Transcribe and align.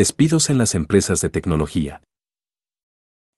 Despidos 0.00 0.48
en 0.48 0.56
las 0.56 0.74
empresas 0.74 1.20
de 1.20 1.28
tecnología. 1.28 2.00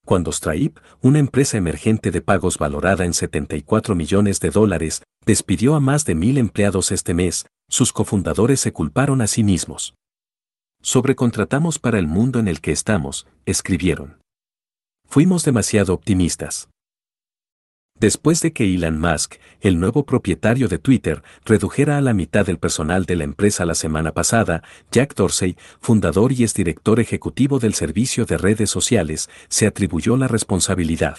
Cuando 0.07 0.31
Stripe, 0.31 0.81
una 1.01 1.19
empresa 1.19 1.57
emergente 1.57 2.13
de 2.13 2.21
pagos 2.21 2.57
valorada 2.57 3.05
en 3.05 3.15
74 3.15 3.97
millones 3.97 4.39
de 4.39 4.51
dólares, 4.51 5.03
despidió 5.27 5.75
a 5.75 5.81
más 5.81 6.05
de 6.05 6.15
mil 6.15 6.39
empleados 6.39 6.93
este 6.93 7.15
mes, 7.15 7.47
sus 7.69 7.93
cofundadores 7.93 8.61
se 8.61 8.73
culparon 8.73 9.23
a 9.23 9.27
sí 9.27 9.43
mismos. 9.43 9.95
Sobrecontratamos 10.83 11.81
para 11.81 11.99
el 11.99 12.07
mundo 12.07 12.39
en 12.39 12.47
el 12.47 12.61
que 12.61 12.71
estamos, 12.71 13.27
escribieron. 13.45 14.21
Fuimos 15.09 15.45
demasiado 15.45 15.93
optimistas. 15.93 16.69
Después 17.99 18.41
de 18.41 18.53
que 18.53 18.65
Elon 18.65 18.99
Musk, 18.99 19.37
el 19.61 19.79
nuevo 19.79 20.05
propietario 20.05 20.67
de 20.67 20.79
Twitter, 20.79 21.23
redujera 21.45 21.99
a 21.99 22.01
la 22.01 22.15
mitad 22.15 22.45
del 22.45 22.59
personal 22.59 23.05
de 23.05 23.17
la 23.17 23.25
empresa 23.25 23.65
la 23.65 23.77
semana 23.77 24.13
pasada, 24.13 24.63
Jack 24.91 25.15
Dorsey, 25.15 25.57
fundador 25.81 26.33
y 26.33 26.43
exdirector 26.43 26.99
ejecutivo 26.99 27.61
del 27.61 27.75
servicio 27.75 28.25
de 28.25 28.39
redes 28.39 28.71
sociales, 28.71 29.31
se 29.49 29.67
atribuyó 29.67 30.17
la 30.17 30.27
responsabilidad. 30.27 31.19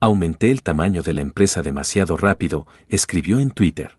Aumenté 0.00 0.50
el 0.50 0.62
tamaño 0.62 1.02
de 1.02 1.14
la 1.14 1.20
empresa 1.20 1.62
demasiado 1.62 2.16
rápido, 2.16 2.66
escribió 2.88 3.40
en 3.40 3.50
Twitter. 3.50 3.96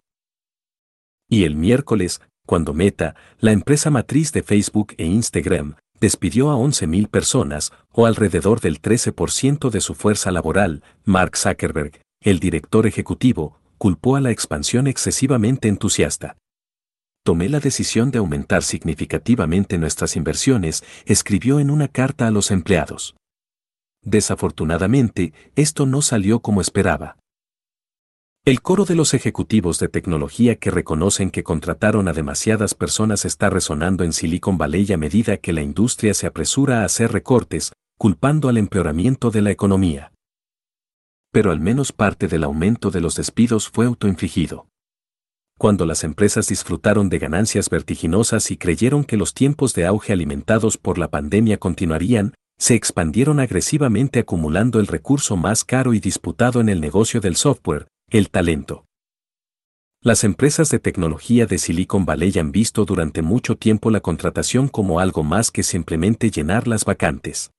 Y 1.30 1.44
el 1.44 1.55
miércoles, 1.55 2.21
cuando 2.46 2.74
Meta, 2.74 3.16
la 3.40 3.52
empresa 3.52 3.90
matriz 3.90 4.32
de 4.34 4.44
Facebook 4.44 4.94
e 4.98 5.05
Instagram, 5.05 5.76
despidió 6.03 6.52
a 6.52 6.55
11.000 6.57 7.07
personas, 7.07 7.71
o 7.89 8.05
alrededor 8.05 8.59
del 8.59 8.81
13% 8.81 9.70
de 9.70 9.80
su 9.80 9.95
fuerza 9.95 10.31
laboral, 10.31 10.84
Mark 11.05 11.38
Zuckerberg, 11.38 12.02
el 12.20 12.41
director 12.41 12.85
ejecutivo, 12.85 13.62
culpó 13.77 14.17
a 14.17 14.20
la 14.20 14.29
expansión 14.29 14.88
excesivamente 14.88 15.70
entusiasta. 15.70 16.35
Tomé 17.23 17.48
la 17.48 17.62
decisión 17.62 18.12
de 18.12 18.17
aumentar 18.17 18.63
significativamente 18.63 19.77
nuestras 19.77 20.17
inversiones, 20.17 20.84
escribió 21.05 21.62
en 21.62 21.70
una 21.70 21.88
carta 21.88 22.27
a 22.27 22.31
los 22.31 22.51
empleados. 22.51 23.15
Desafortunadamente, 24.01 25.32
esto 25.55 25.85
no 25.85 26.01
salió 26.01 26.41
como 26.41 26.60
esperaba. 26.60 27.15
El 28.46 28.62
coro 28.62 28.84
de 28.84 28.96
los 28.96 29.13
ejecutivos 29.13 29.80
de 29.80 29.88
tecnología 29.88 30.58
que 30.58 30.70
reconocen 30.70 31.32
que 31.32 31.44
contrataron 31.44 32.10
a 32.10 32.13
demasiadas 32.13 32.76
personas 32.76 33.24
está 33.24 33.50
resonando 33.50 34.04
en 34.04 34.12
Silicon 34.12 34.58
Valley 34.58 34.91
a 34.91 34.98
medida 34.98 35.38
que 35.38 35.54
la 35.54 35.62
industria 35.62 36.13
se 36.13 36.27
apresura 36.27 36.82
a 36.82 36.84
hacer 36.84 37.13
recortes, 37.13 37.72
culpando 37.98 38.50
al 38.50 38.58
empeoramiento 38.58 39.32
de 39.32 39.44
la 39.44 39.52
economía. 39.52 40.12
Pero 41.32 41.52
al 41.52 41.62
menos 41.62 41.94
parte 41.94 42.27
del 42.27 42.44
aumento 42.44 42.91
de 42.91 43.00
los 43.00 43.16
despidos 43.16 43.70
fue 43.70 43.85
autoinfligido. 43.85 44.68
Cuando 45.57 45.85
las 45.85 46.04
empresas 46.04 46.50
disfrutaron 46.50 47.07
de 47.07 47.20
ganancias 47.20 47.70
vertiginosas 47.70 48.52
y 48.52 48.57
creyeron 48.57 49.05
que 49.05 49.16
los 49.16 49.34
tiempos 49.34 49.74
de 49.74 49.85
auge 49.85 50.12
alimentados 50.12 50.78
por 50.78 50.98
la 50.98 51.10
pandemia 51.10 51.60
continuarían, 51.60 52.34
se 52.60 52.76
expandieron 52.76 53.40
agresivamente 53.40 54.20
acumulando 54.20 54.82
el 54.82 54.88
recurso 54.88 55.38
más 55.38 55.63
caro 55.63 55.94
y 55.94 56.02
disputado 56.02 56.60
en 56.60 56.68
el 56.68 56.82
negocio 56.82 57.22
del 57.22 57.38
software, 57.38 57.88
el 58.14 58.30
talento. 58.30 58.86
Las 60.00 60.24
empresas 60.24 60.70
de 60.70 60.78
tecnología 60.78 61.48
de 61.48 61.58
Silicon 61.58 62.06
Valley 62.06 62.32
han 62.38 62.52
visto 62.52 62.86
durante 62.86 63.24
mucho 63.24 63.56
tiempo 63.56 63.90
la 63.90 64.02
contratación 64.02 64.68
como 64.68 65.00
algo 65.00 65.24
más 65.24 65.50
que 65.50 65.64
simplemente 65.64 66.30
llenar 66.30 66.68
las 66.68 66.86
vacantes. 66.86 67.50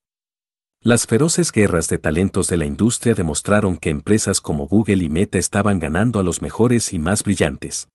Las 0.79 1.07
feroces 1.07 1.51
guerras 1.51 1.89
de 1.89 1.97
talentos 1.97 2.47
de 2.47 2.55
la 2.55 2.65
industria 2.65 3.15
demostraron 3.15 3.75
que 3.75 3.89
empresas 3.89 4.39
como 4.39 4.65
Google 4.65 5.03
y 5.03 5.09
Meta 5.09 5.37
estaban 5.39 5.77
ganando 5.77 6.21
a 6.21 6.23
los 6.23 6.41
mejores 6.41 6.93
y 6.93 6.99
más 6.99 7.23
brillantes. 7.23 7.89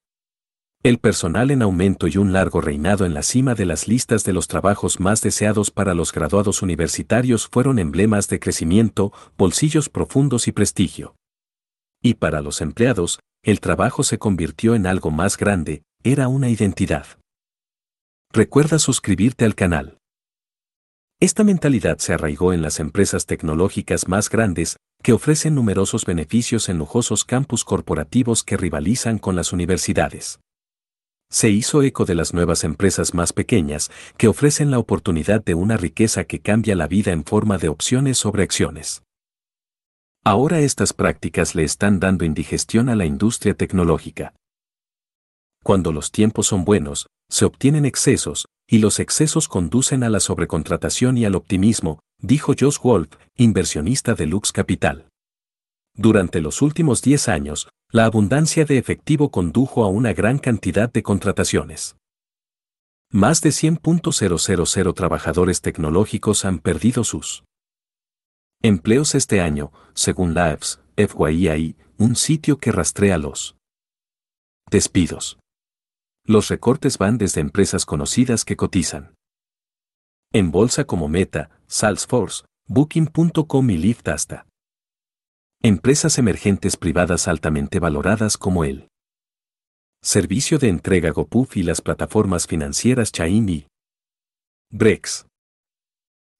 El 0.83 0.98
personal 0.98 1.50
en 1.50 1.62
aumento 1.62 2.08
y 2.08 2.19
un 2.19 2.34
largo 2.34 2.61
reinado 2.61 3.06
en 3.06 3.14
la 3.14 3.22
cima 3.22 3.55
de 3.55 3.64
las 3.64 3.88
listas 3.88 4.22
de 4.25 4.34
los 4.34 4.48
trabajos 4.48 5.00
más 5.00 5.22
deseados 5.22 5.70
para 5.70 5.94
los 5.94 6.12
graduados 6.12 6.61
universitarios 6.61 7.48
fueron 7.48 7.78
emblemas 7.78 8.28
de 8.28 8.38
crecimiento, 8.38 9.14
bolsillos 9.38 9.88
profundos 9.88 10.47
y 10.47 10.53
prestigio. 10.53 11.14
Y 12.02 12.14
para 12.14 12.40
los 12.40 12.60
empleados, 12.60 13.20
el 13.42 13.60
trabajo 13.60 14.02
se 14.02 14.19
convirtió 14.19 14.75
en 14.75 14.86
algo 14.86 15.10
más 15.10 15.36
grande, 15.36 15.82
era 16.02 16.28
una 16.28 16.48
identidad. 16.48 17.06
Recuerda 18.32 18.78
suscribirte 18.78 19.44
al 19.44 19.54
canal. 19.54 19.98
Esta 21.20 21.44
mentalidad 21.44 21.98
se 21.98 22.14
arraigó 22.14 22.54
en 22.54 22.62
las 22.62 22.80
empresas 22.80 23.26
tecnológicas 23.26 24.08
más 24.08 24.30
grandes, 24.30 24.76
que 25.02 25.12
ofrecen 25.12 25.54
numerosos 25.54 26.06
beneficios 26.06 26.70
en 26.70 26.78
lujosos 26.78 27.25
campus 27.25 27.64
corporativos 27.64 28.42
que 28.42 28.56
rivalizan 28.56 29.19
con 29.19 29.36
las 29.36 29.52
universidades. 29.52 30.41
Se 31.30 31.50
hizo 31.50 31.82
eco 31.82 32.06
de 32.06 32.14
las 32.14 32.32
nuevas 32.32 32.64
empresas 32.64 33.14
más 33.14 33.34
pequeñas, 33.34 33.91
que 34.16 34.28
ofrecen 34.28 34.70
la 34.70 34.78
oportunidad 34.78 35.44
de 35.44 35.54
una 35.54 35.76
riqueza 35.76 36.25
que 36.25 36.41
cambia 36.41 36.75
la 36.75 36.88
vida 36.88 37.12
en 37.12 37.25
forma 37.25 37.58
de 37.58 37.69
opciones 37.69 38.16
sobre 38.16 38.42
acciones. 38.42 39.02
Ahora 40.25 40.60
estas 40.60 40.92
prácticas 40.92 41.54
le 41.54 41.64
están 41.64 41.98
dando 41.98 42.26
indigestión 42.26 42.91
a 42.91 42.94
la 42.94 43.06
industria 43.06 43.54
tecnológica. 43.54 44.34
Cuando 45.62 45.92
los 45.92 46.10
tiempos 46.10 46.47
son 46.48 46.64
buenos, 46.64 47.06
se 47.31 47.47
obtienen 47.47 47.86
excesos, 47.86 48.47
y 48.69 48.78
los 48.78 49.00
excesos 49.00 49.48
conducen 49.48 50.04
a 50.04 50.10
la 50.10 50.20
sobrecontratación 50.20 51.16
y 51.16 51.25
al 51.25 51.34
optimismo, 51.34 52.00
dijo 52.19 52.53
Josh 52.58 52.78
Wolf, 52.82 53.16
inversionista 53.36 54.14
de 54.14 54.26
Lux 54.26 54.53
Capital. 54.53 55.08
Durante 55.97 56.41
los 56.41 56.60
últimos 56.60 57.02
10 57.02 57.28
años, 57.28 57.69
la 57.91 58.04
abundancia 58.04 58.64
de 58.64 58.78
efectivo 58.78 59.31
condujo 59.31 59.84
a 59.84 59.88
una 59.88 60.12
gran 60.12 60.38
cantidad 60.38 60.92
de 60.92 61.02
contrataciones. 61.02 61.97
Más 63.10 63.41
de 63.41 63.50
100.000 63.50 64.94
trabajadores 64.94 65.62
tecnológicos 65.62 66.44
han 66.44 66.58
perdido 66.58 67.04
sus 67.04 67.42
Empleos 68.62 69.15
este 69.15 69.41
año, 69.41 69.72
según 69.94 70.34
la 70.34 70.59
FYI, 70.97 71.76
un 71.97 72.15
sitio 72.15 72.59
que 72.59 72.71
rastrea 72.71 73.16
los 73.16 73.56
despidos. 74.71 75.38
Los 76.26 76.48
recortes 76.48 76.99
van 76.99 77.16
desde 77.16 77.41
empresas 77.41 77.87
conocidas 77.87 78.44
que 78.44 78.56
cotizan 78.56 79.15
en 80.32 80.50
bolsa 80.50 80.84
como 80.84 81.09
Meta, 81.09 81.50
Salesforce, 81.69 82.44
Booking.com 82.69 83.70
y 83.70 83.78
Lyft 83.78 84.09
hasta 84.09 84.47
empresas 85.62 86.19
emergentes 86.19 86.76
privadas 86.76 87.28
altamente 87.28 87.78
valoradas 87.78 88.37
como 88.37 88.65
el 88.65 88.88
servicio 90.03 90.59
de 90.59 90.69
entrega 90.69 91.10
GoPuff 91.12 91.56
y 91.56 91.62
las 91.62 91.81
plataformas 91.81 92.47
financieras 92.47 93.10
Chain 93.10 93.49
y 93.49 93.66
Brex. 94.70 95.29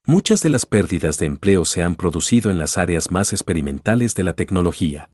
Muchas 0.07 0.43
de 0.43 0.49
las 0.49 0.65
pérdidas 0.67 1.19
de 1.19 1.27
empleo 1.27 1.65
se 1.65 1.83
han 1.83 1.95
producido 1.95 2.51
en 2.51 2.59
las 2.59 2.79
áreas 2.79 3.11
más 3.11 3.33
experimentales 3.33 4.15
de 4.15 4.25
la 4.25 4.33
tecnología. 4.33 5.11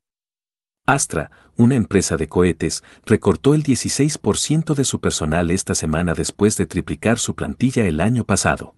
Astra, 0.85 1.29
una 1.57 1.75
empresa 1.75 2.15
de 2.15 2.29
cohetes, 2.29 2.83
recortó 3.05 3.53
el 3.53 3.63
16% 3.63 4.73
de 4.73 4.85
su 4.85 5.01
personal 5.01 5.51
esta 5.51 5.75
semana 5.75 6.13
después 6.13 6.55
de 6.55 6.65
triplicar 6.65 7.19
su 7.19 7.35
plantilla 7.35 7.85
el 7.85 7.99
año 7.99 8.23
pasado. 8.23 8.75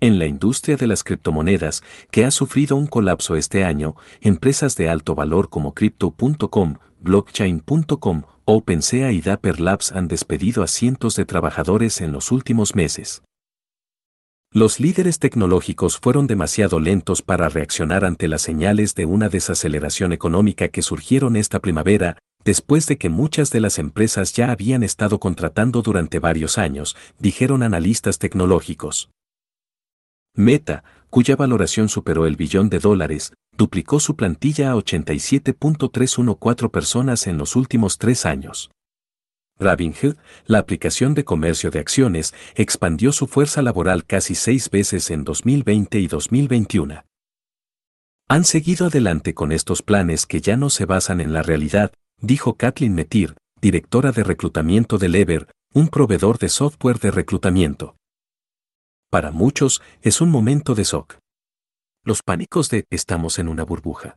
En 0.00 0.18
la 0.18 0.26
industria 0.26 0.76
de 0.76 0.88
las 0.88 1.04
criptomonedas, 1.04 1.84
que 2.10 2.24
ha 2.24 2.32
sufrido 2.32 2.74
un 2.74 2.88
colapso 2.88 3.36
este 3.36 3.64
año, 3.64 3.94
empresas 4.20 4.74
de 4.74 4.88
alto 4.88 5.14
valor 5.14 5.48
como 5.48 5.74
Crypto.com, 5.74 6.74
Blockchain.com, 6.98 8.22
OpenSea 8.44 9.12
y 9.12 9.20
Dapper 9.20 9.60
Labs 9.60 9.92
han 9.92 10.08
despedido 10.08 10.64
a 10.64 10.66
cientos 10.66 11.14
de 11.14 11.24
trabajadores 11.24 12.00
en 12.00 12.10
los 12.10 12.32
últimos 12.32 12.74
meses. 12.74 13.22
Los 14.54 14.80
líderes 14.80 15.18
tecnológicos 15.18 15.98
fueron 15.98 16.26
demasiado 16.26 16.78
lentos 16.78 17.22
para 17.22 17.48
reaccionar 17.48 18.04
ante 18.04 18.28
las 18.28 18.42
señales 18.42 18.94
de 18.94 19.06
una 19.06 19.30
desaceleración 19.30 20.12
económica 20.12 20.68
que 20.68 20.82
surgieron 20.82 21.36
esta 21.36 21.58
primavera, 21.58 22.18
después 22.44 22.86
de 22.86 22.98
que 22.98 23.08
muchas 23.08 23.48
de 23.50 23.60
las 23.60 23.78
empresas 23.78 24.34
ya 24.34 24.50
habían 24.50 24.82
estado 24.82 25.18
contratando 25.20 25.80
durante 25.80 26.18
varios 26.18 26.58
años, 26.58 26.96
dijeron 27.18 27.62
analistas 27.62 28.18
tecnológicos. 28.18 29.08
Meta, 30.34 30.84
cuya 31.08 31.34
valoración 31.34 31.88
superó 31.88 32.26
el 32.26 32.36
billón 32.36 32.68
de 32.68 32.78
dólares, 32.78 33.32
duplicó 33.56 34.00
su 34.00 34.16
plantilla 34.16 34.72
a 34.72 34.74
87.314 34.74 36.70
personas 36.70 37.26
en 37.26 37.38
los 37.38 37.56
últimos 37.56 37.96
tres 37.96 38.26
años. 38.26 38.70
Robinhood, 39.62 40.16
la 40.46 40.58
aplicación 40.58 41.14
de 41.14 41.24
comercio 41.24 41.70
de 41.70 41.78
acciones, 41.78 42.34
expandió 42.54 43.12
su 43.12 43.26
fuerza 43.26 43.62
laboral 43.62 44.04
casi 44.04 44.34
seis 44.34 44.68
veces 44.70 45.10
en 45.10 45.24
2020 45.24 45.98
y 45.98 46.06
2021. 46.06 47.04
Han 48.28 48.44
seguido 48.44 48.86
adelante 48.86 49.34
con 49.34 49.52
estos 49.52 49.82
planes 49.82 50.26
que 50.26 50.40
ya 50.40 50.56
no 50.56 50.70
se 50.70 50.84
basan 50.84 51.20
en 51.20 51.32
la 51.32 51.42
realidad, 51.42 51.92
dijo 52.18 52.56
Kathleen 52.56 52.94
Metir, 52.94 53.34
directora 53.60 54.12
de 54.12 54.24
reclutamiento 54.24 54.98
de 54.98 55.08
Lever, 55.08 55.48
un 55.74 55.88
proveedor 55.88 56.38
de 56.38 56.48
software 56.48 56.98
de 56.98 57.10
reclutamiento. 57.10 57.96
Para 59.10 59.30
muchos, 59.30 59.82
es 60.00 60.20
un 60.20 60.30
momento 60.30 60.74
de 60.74 60.84
shock. 60.84 61.18
Los 62.04 62.22
pánicos 62.22 62.68
de 62.70 62.84
estamos 62.90 63.38
en 63.38 63.48
una 63.48 63.64
burbuja. 63.64 64.16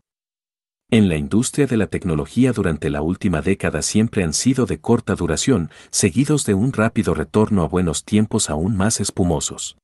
En 0.98 1.10
la 1.10 1.18
industria 1.18 1.68
de 1.68 1.76
la 1.76 1.88
tecnología 1.88 2.54
durante 2.54 2.90
la 2.90 3.02
última 3.02 3.42
década 3.42 3.82
siempre 3.82 4.24
han 4.24 4.32
sido 4.32 4.66
de 4.66 4.80
corta 4.80 5.14
duración, 5.16 5.70
seguidos 5.90 6.46
de 6.46 6.54
un 6.54 6.72
rápido 6.72 7.14
retorno 7.14 7.64
a 7.64 7.68
buenos 7.68 8.06
tiempos 8.06 8.50
aún 8.50 8.78
más 8.78 9.02
espumosos. 9.02 9.78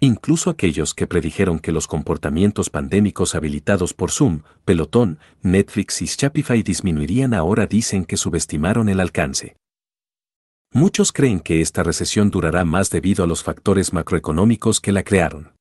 Incluso 0.00 0.50
aquellos 0.50 0.92
que 0.92 1.06
predijeron 1.06 1.58
que 1.58 1.72
los 1.72 1.86
comportamientos 1.86 2.68
pandémicos 2.68 3.34
habilitados 3.34 3.94
por 3.94 4.10
Zoom, 4.10 4.42
Pelotón, 4.66 5.18
Netflix 5.40 6.02
y 6.02 6.04
Shopify 6.04 6.62
disminuirían 6.62 7.32
ahora 7.32 7.66
dicen 7.66 8.04
que 8.04 8.18
subestimaron 8.18 8.90
el 8.90 9.00
alcance. 9.00 9.56
Muchos 10.74 11.10
creen 11.10 11.40
que 11.40 11.62
esta 11.62 11.82
recesión 11.82 12.28
durará 12.28 12.66
más 12.66 12.90
debido 12.90 13.24
a 13.24 13.26
los 13.26 13.42
factores 13.42 13.94
macroeconómicos 13.94 14.82
que 14.82 14.92
la 14.92 15.04
crearon. 15.04 15.52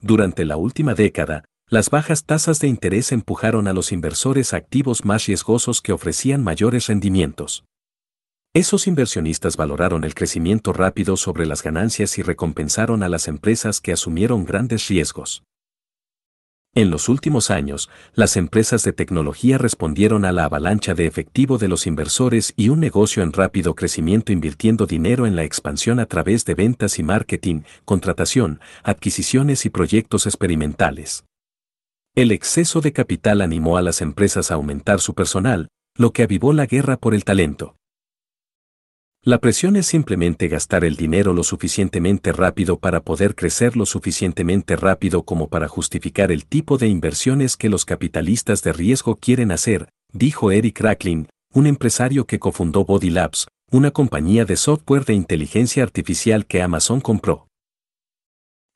Durante 0.00 0.44
la 0.44 0.56
última 0.56 0.94
década, 0.94 1.44
las 1.68 1.90
bajas 1.90 2.24
tasas 2.24 2.60
de 2.60 2.68
interés 2.68 3.10
empujaron 3.10 3.66
a 3.66 3.72
los 3.72 3.90
inversores 3.90 4.54
activos 4.54 5.04
más 5.04 5.26
riesgosos 5.26 5.82
que 5.82 5.92
ofrecían 5.92 6.44
mayores 6.44 6.86
rendimientos. 6.86 7.64
Esos 8.54 8.86
inversionistas 8.86 9.56
valoraron 9.56 10.04
el 10.04 10.14
crecimiento 10.14 10.72
rápido 10.72 11.16
sobre 11.16 11.44
las 11.44 11.64
ganancias 11.64 12.18
y 12.18 12.22
recompensaron 12.22 13.02
a 13.02 13.08
las 13.08 13.26
empresas 13.26 13.80
que 13.80 13.92
asumieron 13.92 14.44
grandes 14.44 14.86
riesgos. 14.86 15.42
En 16.72 16.90
los 16.90 17.08
últimos 17.08 17.50
años, 17.50 17.90
las 18.14 18.36
empresas 18.36 18.84
de 18.84 18.92
tecnología 18.92 19.58
respondieron 19.58 20.24
a 20.24 20.30
la 20.30 20.44
avalancha 20.44 20.94
de 20.94 21.06
efectivo 21.06 21.58
de 21.58 21.66
los 21.66 21.88
inversores 21.88 22.54
y 22.56 22.68
un 22.68 22.78
negocio 22.78 23.24
en 23.24 23.32
rápido 23.32 23.74
crecimiento 23.74 24.30
invirtiendo 24.30 24.86
dinero 24.86 25.26
en 25.26 25.34
la 25.34 25.42
expansión 25.42 25.98
a 25.98 26.06
través 26.06 26.44
de 26.44 26.54
ventas 26.54 27.00
y 27.00 27.02
marketing, 27.02 27.62
contratación, 27.84 28.60
adquisiciones 28.84 29.66
y 29.66 29.70
proyectos 29.70 30.26
experimentales. 30.26 31.24
El 32.16 32.32
exceso 32.32 32.80
de 32.80 32.94
capital 32.94 33.42
animó 33.42 33.76
a 33.76 33.82
las 33.82 34.00
empresas 34.00 34.50
a 34.50 34.54
aumentar 34.54 35.00
su 35.00 35.12
personal, 35.12 35.68
lo 35.98 36.12
que 36.12 36.22
avivó 36.22 36.54
la 36.54 36.64
guerra 36.64 36.96
por 36.96 37.14
el 37.14 37.24
talento. 37.24 37.76
La 39.22 39.36
presión 39.36 39.76
es 39.76 39.84
simplemente 39.84 40.48
gastar 40.48 40.86
el 40.86 40.96
dinero 40.96 41.34
lo 41.34 41.42
suficientemente 41.42 42.32
rápido 42.32 42.78
para 42.78 43.02
poder 43.02 43.34
crecer 43.34 43.76
lo 43.76 43.84
suficientemente 43.84 44.76
rápido 44.76 45.24
como 45.24 45.48
para 45.48 45.68
justificar 45.68 46.32
el 46.32 46.46
tipo 46.46 46.78
de 46.78 46.88
inversiones 46.88 47.58
que 47.58 47.68
los 47.68 47.84
capitalistas 47.84 48.62
de 48.62 48.72
riesgo 48.72 49.16
quieren 49.16 49.52
hacer, 49.52 49.90
dijo 50.10 50.50
Eric 50.50 50.80
Racklin, 50.80 51.28
un 51.52 51.66
empresario 51.66 52.26
que 52.26 52.38
cofundó 52.38 52.86
Body 52.86 53.10
Labs, 53.10 53.46
una 53.70 53.90
compañía 53.90 54.46
de 54.46 54.56
software 54.56 55.04
de 55.04 55.12
inteligencia 55.12 55.82
artificial 55.82 56.46
que 56.46 56.62
Amazon 56.62 57.02
compró. 57.02 57.45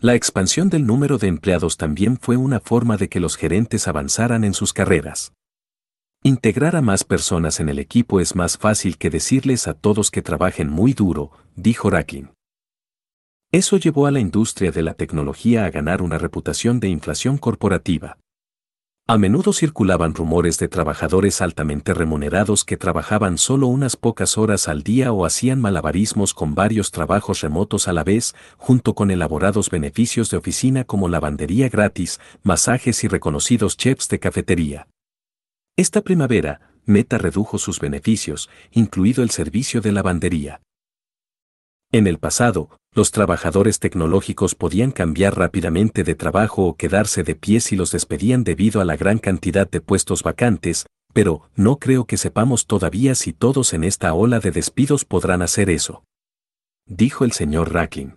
La 0.02 0.14
expansión 0.14 0.70
del 0.70 0.87
número 0.87 1.19
de 1.19 1.29
empleados 1.29 1.76
también 1.76 2.17
fue 2.19 2.38
una 2.38 2.58
forma 2.58 2.97
de 2.97 3.11
que 3.11 3.20
los 3.20 3.37
gerentes 3.37 3.87
avanzaran 3.87 4.44
en 4.44 4.55
sus 4.55 4.73
carreras. 4.73 5.35
Integrar 6.23 6.75
a 6.75 6.81
más 6.81 7.05
personas 7.05 7.61
en 7.61 7.69
el 7.69 7.79
equipo 7.79 8.19
es 8.19 8.35
más 8.35 8.56
fácil 8.56 8.97
que 8.97 9.11
decirles 9.11 9.69
a 9.69 9.75
todos 9.75 10.11
que 10.11 10.23
trabajen 10.23 10.70
muy 10.70 10.94
duro, 10.94 11.32
dijo 11.55 11.91
Racklin. 11.91 12.31
Eso 13.52 13.76
llevó 13.76 14.06
a 14.06 14.11
la 14.11 14.20
industria 14.20 14.70
de 14.70 14.82
la 14.82 14.94
tecnología 14.94 15.67
a 15.67 15.70
ganar 15.70 16.00
una 16.00 16.17
reputación 16.17 16.81
de 16.81 16.88
inflación 16.88 17.37
corporativa. 17.37 18.17
A 19.11 19.19
menudo 19.19 19.53
circulaban 19.53 20.15
rumores 20.15 20.57
de 20.61 20.69
trabajadores 20.69 21.41
altamente 21.41 21.95
remunerados 21.95 22.65
que 22.65 22.77
trabajaban 22.77 23.39
solo 23.39 23.67
unas 23.67 23.97
pocas 23.97 24.39
horas 24.39 24.69
al 24.69 24.85
día 24.85 25.11
o 25.11 25.27
hacían 25.27 25.61
malabarismos 25.61 26.33
con 26.33 26.55
varios 26.55 26.93
trabajos 26.93 27.41
remotos 27.41 27.89
a 27.89 27.93
la 27.93 28.05
vez, 28.05 28.37
junto 28.57 28.95
con 28.95 29.11
elaborados 29.11 29.69
beneficios 29.69 30.31
de 30.31 30.37
oficina 30.37 30.85
como 30.85 31.09
lavandería 31.09 31.69
gratis, 31.69 32.21
masajes 32.45 33.03
y 33.03 33.09
reconocidos 33.09 33.77
chefs 33.77 34.09
de 34.09 34.21
cafetería. 34.21 34.87
Esta 35.77 36.03
primavera, 36.03 36.71
Meta 36.87 37.19
redujo 37.19 37.59
sus 37.59 37.81
beneficios, 37.81 38.49
incluido 38.71 39.25
el 39.25 39.31
servicio 39.31 39.81
de 39.81 39.91
lavandería. 39.91 40.61
En 41.92 42.06
el 42.06 42.19
pasado, 42.19 42.70
los 42.92 43.10
trabajadores 43.10 43.81
tecnológicos 43.81 44.54
podían 44.54 44.92
cambiar 44.92 45.37
rápidamente 45.37 46.04
de 46.04 46.14
trabajo 46.14 46.64
o 46.64 46.76
quedarse 46.76 47.25
de 47.25 47.34
pie 47.34 47.60
si 47.60 47.75
los 47.75 47.90
despedían 47.90 48.44
debido 48.44 48.81
a 48.81 48.84
la 48.84 48.96
gran 48.96 49.19
cantidad 49.19 49.69
de 49.69 49.81
puestos 49.81 50.22
vacantes, 50.22 50.87
pero 51.12 51.48
no 51.56 51.78
creo 51.78 52.04
que 52.04 52.16
sepamos 52.16 52.66
todavía 52.66 53.16
si 53.16 53.32
todos 53.32 53.72
en 53.72 53.82
esta 53.82 54.14
ola 54.14 54.38
de 54.38 54.52
despidos 54.52 55.04
podrán 55.04 55.42
hacer 55.42 55.69
eso. 55.69 56.04
Dijo 56.87 57.25
el 57.25 57.32
señor 57.32 57.72
Racklin. 57.72 58.16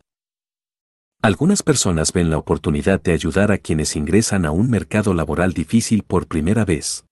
Algunas 1.24 1.64
personas 1.64 2.14
ven 2.14 2.30
la 2.30 2.38
oportunidad 2.38 3.02
de 3.02 3.14
ayudar 3.14 3.52
a 3.52 3.58
quienes 3.58 3.96
ingresan 3.96 4.46
a 4.46 4.52
un 4.52 4.70
mercado 4.70 5.16
laboral 5.16 5.54
difícil 5.54 6.04
por 6.04 6.28
primera 6.28 6.64
vez. 6.64 7.06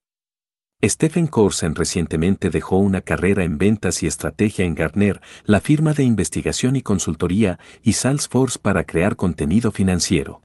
Stephen 0.84 1.28
Corsen 1.28 1.76
recientemente 1.76 2.50
dejó 2.50 2.78
una 2.78 3.02
carrera 3.02 3.44
en 3.44 3.60
ventas 3.60 4.02
y 4.02 4.08
estrategia 4.08 4.66
en 4.66 4.74
Gartner, 4.74 5.22
la 5.46 5.62
firma 5.62 5.94
de 5.94 6.04
investigación 6.04 6.76
y 6.76 6.82
consultoría, 6.82 7.60
y 7.84 7.94
Salesforce 7.94 8.58
para 8.60 8.84
crear 8.84 9.16
contenido 9.16 9.72
financiero. 9.72 10.42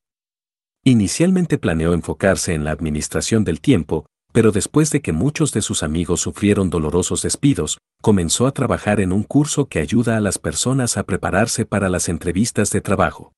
Inicialmente 0.84 1.56
planeó 1.56 1.94
enfocarse 1.94 2.52
en 2.52 2.64
la 2.64 2.72
administración 2.72 3.44
del 3.44 3.62
tiempo, 3.62 4.04
pero 4.32 4.52
después 4.52 4.90
de 4.90 5.00
que 5.00 5.12
muchos 5.12 5.52
de 5.52 5.62
sus 5.62 5.82
amigos 5.82 6.20
sufrieron 6.20 6.68
dolorosos 6.68 7.22
despidos, 7.22 7.78
comenzó 8.02 8.46
a 8.46 8.52
trabajar 8.52 9.00
en 9.00 9.12
un 9.12 9.22
curso 9.22 9.68
que 9.68 9.78
ayuda 9.78 10.18
a 10.18 10.20
las 10.20 10.38
personas 10.38 10.98
a 10.98 11.04
prepararse 11.04 11.64
para 11.64 11.88
las 11.88 12.10
entrevistas 12.10 12.70
de 12.70 12.82
trabajo. 12.82 13.32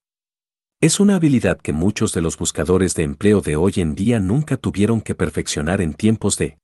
Es 0.81 0.99
una 0.99 1.15
habilidad 1.15 1.59
que 1.59 1.73
muchos 1.73 2.12
de 2.12 2.23
los 2.23 2.37
buscadores 2.37 2.97
de 2.97 3.05
empleo 3.05 3.41
de 3.41 3.55
hoy 3.55 3.75
en 3.77 3.95
día 3.95 4.19
nunca 4.19 4.56
tuvieron 4.56 5.00
que 5.00 5.15
perfeccionar 5.15 5.81
en 5.81 5.95
tiempos 5.95 6.37
de 6.37 6.59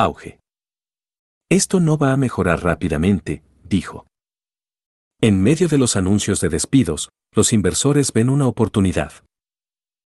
auge. 0.00 0.40
Esto 1.50 1.80
no 1.80 1.98
va 1.98 2.12
a 2.12 2.16
mejorar 2.16 2.62
rápidamente, 2.62 3.42
dijo. 3.64 4.06
En 5.20 5.42
medio 5.42 5.68
de 5.68 5.78
los 5.78 5.96
anuncios 5.96 6.40
de 6.40 6.48
despidos, 6.48 7.10
los 7.34 7.52
inversores 7.52 8.12
ven 8.12 8.30
una 8.30 8.46
oportunidad. 8.46 9.12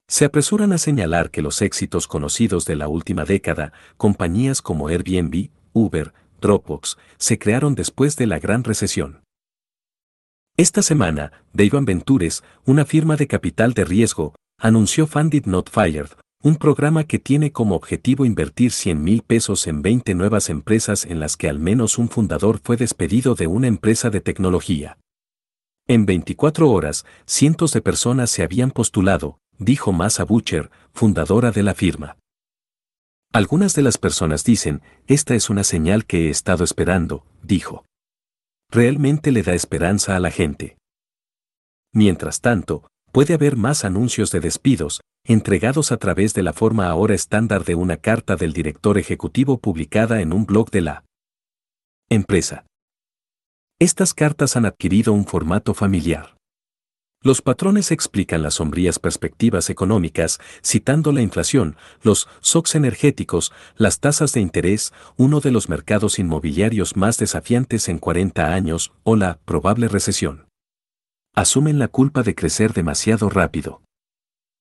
Se 0.08 0.24
apresuran 0.24 0.72
a 0.72 0.78
señalar 0.78 1.30
que 1.30 1.42
los 1.42 1.62
éxitos 1.62 2.08
conocidos 2.08 2.64
de 2.64 2.76
la 2.76 2.88
última 2.88 3.24
década, 3.24 3.72
compañías 3.96 4.60
como 4.60 4.88
Airbnb, 4.88 5.50
Uber, 5.72 6.12
Dropbox, 6.40 6.98
se 7.16 7.38
crearon 7.38 7.74
después 7.74 8.16
de 8.16 8.26
la 8.26 8.38
gran 8.38 8.64
recesión. 8.64 9.22
Esta 10.56 10.82
semana, 10.82 11.32
Dave 11.52 11.80
Ventures, 11.82 12.42
una 12.64 12.84
firma 12.84 13.16
de 13.16 13.26
capital 13.26 13.72
de 13.74 13.84
riesgo, 13.84 14.34
anunció 14.58 15.06
Funded 15.06 15.46
Not 15.46 15.70
Fired, 15.70 16.08
un 16.44 16.56
programa 16.56 17.04
que 17.04 17.18
tiene 17.18 17.52
como 17.52 17.74
objetivo 17.74 18.26
invertir 18.26 18.70
100 18.70 19.02
mil 19.02 19.22
pesos 19.22 19.66
en 19.66 19.80
20 19.80 20.14
nuevas 20.14 20.50
empresas 20.50 21.06
en 21.06 21.18
las 21.18 21.38
que 21.38 21.48
al 21.48 21.58
menos 21.58 21.96
un 21.96 22.10
fundador 22.10 22.60
fue 22.62 22.76
despedido 22.76 23.34
de 23.34 23.46
una 23.46 23.66
empresa 23.66 24.10
de 24.10 24.20
tecnología. 24.20 24.98
En 25.88 26.04
24 26.04 26.70
horas, 26.70 27.06
cientos 27.24 27.72
de 27.72 27.80
personas 27.80 28.28
se 28.28 28.42
habían 28.42 28.72
postulado, 28.72 29.38
dijo 29.56 29.94
Masa 29.94 30.24
Butcher, 30.24 30.70
fundadora 30.92 31.50
de 31.50 31.62
la 31.62 31.72
firma. 31.72 32.18
Algunas 33.32 33.74
de 33.74 33.80
las 33.80 33.96
personas 33.96 34.44
dicen, 34.44 34.82
esta 35.06 35.34
es 35.34 35.48
una 35.48 35.64
señal 35.64 36.04
que 36.04 36.26
he 36.26 36.30
estado 36.30 36.62
esperando, 36.62 37.24
dijo. 37.42 37.86
Realmente 38.70 39.32
le 39.32 39.42
da 39.42 39.54
esperanza 39.54 40.14
a 40.14 40.20
la 40.20 40.30
gente. 40.30 40.76
Mientras 41.94 42.42
tanto, 42.42 42.86
puede 43.14 43.34
haber 43.34 43.56
más 43.56 43.84
anuncios 43.84 44.32
de 44.32 44.40
despidos, 44.40 45.00
entregados 45.24 45.92
a 45.92 45.98
través 45.98 46.34
de 46.34 46.42
la 46.42 46.52
forma 46.52 46.88
ahora 46.88 47.14
estándar 47.14 47.64
de 47.64 47.76
una 47.76 47.96
carta 47.96 48.34
del 48.34 48.52
director 48.52 48.98
ejecutivo 48.98 49.58
publicada 49.58 50.20
en 50.20 50.32
un 50.32 50.46
blog 50.46 50.72
de 50.72 50.80
la 50.80 51.04
empresa. 52.10 52.66
Estas 53.78 54.14
cartas 54.14 54.56
han 54.56 54.66
adquirido 54.66 55.12
un 55.12 55.26
formato 55.26 55.74
familiar. 55.74 56.36
Los 57.22 57.40
patrones 57.40 57.92
explican 57.92 58.42
las 58.42 58.54
sombrías 58.54 58.98
perspectivas 58.98 59.70
económicas, 59.70 60.40
citando 60.60 61.12
la 61.12 61.22
inflación, 61.22 61.76
los 62.02 62.28
shocks 62.42 62.74
energéticos, 62.74 63.52
las 63.76 64.00
tasas 64.00 64.32
de 64.32 64.40
interés, 64.40 64.92
uno 65.16 65.38
de 65.38 65.52
los 65.52 65.68
mercados 65.68 66.18
inmobiliarios 66.18 66.96
más 66.96 67.16
desafiantes 67.18 67.88
en 67.88 67.98
40 67.98 68.52
años, 68.52 68.92
o 69.04 69.14
la 69.14 69.38
probable 69.44 69.86
recesión. 69.86 70.46
Asumen 71.36 71.80
la 71.80 71.88
culpa 71.88 72.22
de 72.22 72.36
crecer 72.36 72.74
demasiado 72.74 73.28
rápido. 73.28 73.82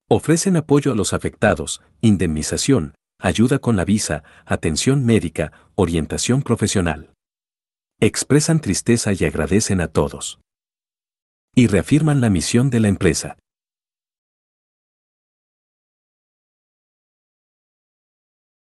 Ofrecen 0.10 0.58
apoyo 0.58 0.92
a 0.92 0.96
los 0.96 1.14
afectados, 1.14 1.84
indemnización, 2.02 2.96
ayuda 3.20 3.60
con 3.60 3.76
la 3.76 3.86
visa, 3.86 4.24
atención 4.44 5.06
médica, 5.06 5.52
orientación 5.76 6.42
profesional. 6.42 7.14
Expresan 8.00 8.60
tristeza 8.60 9.14
y 9.14 9.24
agradecen 9.24 9.82
a 9.82 9.88
todos. 9.88 10.40
Y 11.56 11.68
reafirman 11.68 12.22
la 12.22 12.32
misión 12.32 12.72
de 12.72 12.80
la 12.80 12.88
empresa. 12.88 13.38